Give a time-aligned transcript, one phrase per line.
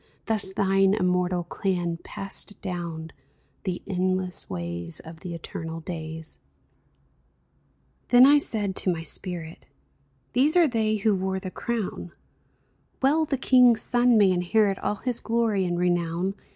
[0.25, 3.11] Thus thine immortal clan Passed down
[3.65, 6.39] the endless ways Of the eternal days!
[8.07, 9.67] Then said I to my spirit:
[9.99, 12.13] *' These are they who wore the crown;
[13.03, 16.33] Well the king's sons may inherit All his glory and renown.